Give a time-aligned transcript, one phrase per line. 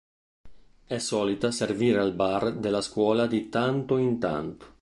[0.87, 4.65] È solita servire al bar della scuola di tanto in tanto.